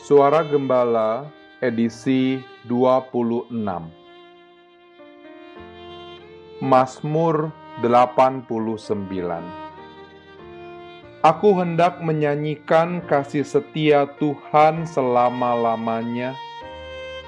[0.00, 1.28] Suara Gembala
[1.60, 3.52] edisi 26
[6.64, 7.52] Mazmur
[7.84, 8.48] 89
[11.20, 16.32] Aku hendak menyanyikan kasih setia Tuhan selama-lamanya.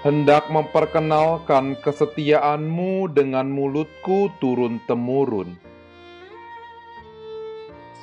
[0.00, 5.63] Hendak memperkenalkan kesetiaanmu dengan mulutku turun-temurun.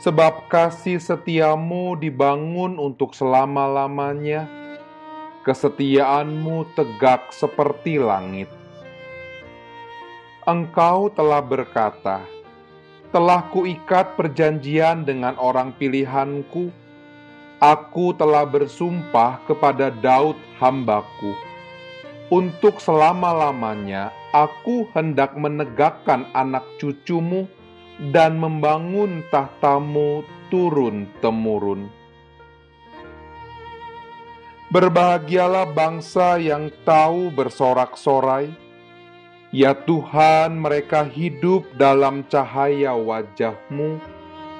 [0.01, 4.49] Sebab kasih setiamu dibangun untuk selama-lamanya,
[5.45, 8.49] kesetiaanmu tegak seperti langit.
[10.41, 12.25] Engkau telah berkata,
[13.13, 16.73] telah kuikat perjanjian dengan orang pilihanku,
[17.61, 21.37] aku telah bersumpah kepada Daud hambaku.
[22.33, 27.45] Untuk selama-lamanya aku hendak menegakkan anak cucumu
[28.11, 31.91] dan membangun tahtamu turun-temurun.
[34.71, 38.55] Berbahagialah bangsa yang tahu bersorak-sorai.
[39.51, 43.99] Ya Tuhan, mereka hidup dalam cahaya wajahmu,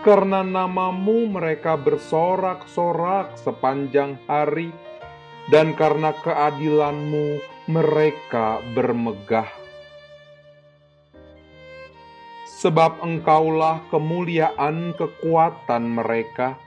[0.04, 4.76] karena namamu mereka bersorak-sorak sepanjang hari,
[5.48, 7.40] dan karena keadilanmu
[7.72, 9.61] mereka bermegah.
[12.62, 16.62] Sebab engkaulah kemuliaan kekuatan mereka,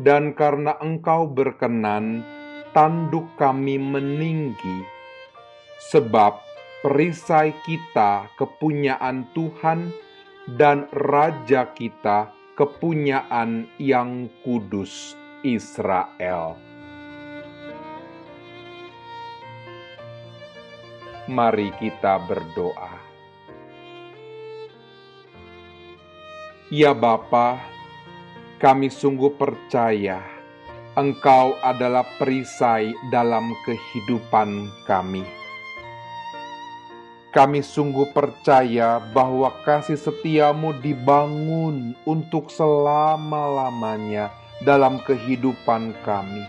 [0.00, 2.24] dan karena engkau berkenan,
[2.72, 4.88] tanduk kami meninggi.
[5.92, 6.40] Sebab
[6.80, 9.92] perisai kita kepunyaan Tuhan,
[10.56, 15.12] dan Raja kita kepunyaan yang kudus
[15.44, 16.56] Israel.
[21.28, 23.07] Mari kita berdoa.
[26.68, 27.64] Ya Bapa,
[28.60, 30.20] kami sungguh percaya
[30.92, 35.24] Engkau adalah perisai dalam kehidupan kami.
[37.32, 44.28] Kami sungguh percaya bahwa kasih setiamu dibangun untuk selama-lamanya
[44.60, 46.44] dalam kehidupan kami.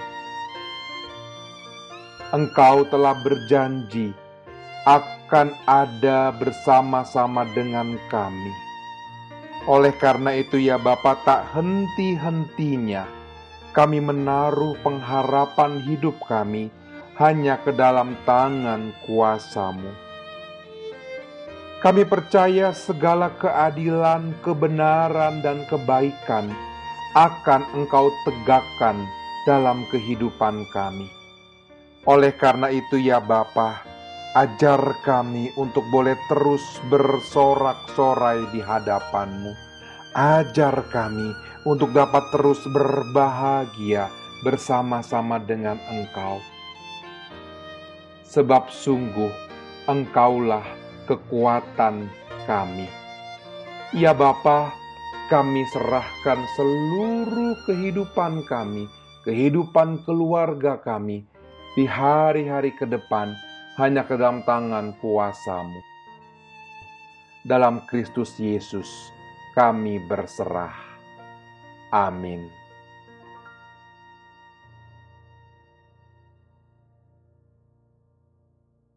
[2.35, 4.11] Engkau telah berjanji
[4.83, 8.68] akan ada bersama-sama dengan kami.
[9.69, 13.05] Oleh karena itu ya Bapa tak henti-hentinya
[13.69, 16.73] kami menaruh pengharapan hidup kami
[17.21, 19.93] hanya ke dalam tangan kuasamu.
[21.79, 26.51] Kami percaya segala keadilan, kebenaran, dan kebaikan
[27.15, 28.99] akan Engkau tegakkan
[29.47, 31.07] dalam kehidupan kami.
[32.03, 33.85] Oleh karena itu ya Bapa,
[34.37, 39.57] Ajar kami untuk boleh terus bersorak-sorai di hadapanmu.
[40.13, 41.33] Ajar kami
[41.65, 44.05] untuk dapat terus berbahagia
[44.45, 46.37] bersama-sama dengan Engkau.
[48.29, 49.33] Sebab sungguh
[49.89, 50.65] Engkaulah
[51.09, 52.05] kekuatan
[52.45, 52.85] kami.
[53.97, 54.69] Ya Bapa,
[55.33, 58.85] kami serahkan seluruh kehidupan kami,
[59.25, 61.25] kehidupan keluarga kami
[61.73, 63.33] di hari-hari ke depan
[63.79, 65.79] hanya ke dalam tangan kuasamu.
[67.47, 69.15] Dalam Kristus Yesus
[69.55, 70.75] kami berserah.
[71.87, 72.58] Amin.